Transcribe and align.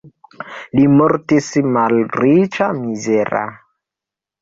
Li 0.77 0.85
mortis 1.01 1.51
malriĉa, 1.77 2.73
mizera. 2.83 3.47